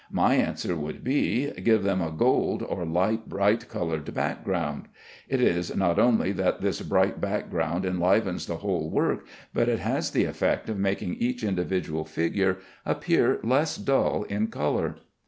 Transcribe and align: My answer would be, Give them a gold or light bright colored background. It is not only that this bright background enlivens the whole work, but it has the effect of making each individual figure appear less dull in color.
My 0.09 0.33
answer 0.33 0.75
would 0.75 1.03
be, 1.03 1.51
Give 1.61 1.83
them 1.83 2.01
a 2.01 2.09
gold 2.09 2.63
or 2.63 2.85
light 2.87 3.29
bright 3.29 3.69
colored 3.69 4.11
background. 4.15 4.87
It 5.29 5.39
is 5.39 5.75
not 5.75 5.99
only 5.99 6.31
that 6.31 6.59
this 6.59 6.81
bright 6.81 7.21
background 7.21 7.85
enlivens 7.85 8.47
the 8.47 8.57
whole 8.57 8.89
work, 8.89 9.27
but 9.53 9.69
it 9.69 9.77
has 9.77 10.09
the 10.09 10.25
effect 10.25 10.69
of 10.69 10.79
making 10.79 11.17
each 11.19 11.43
individual 11.43 12.03
figure 12.03 12.57
appear 12.83 13.39
less 13.43 13.77
dull 13.77 14.23
in 14.23 14.47
color. 14.47 14.95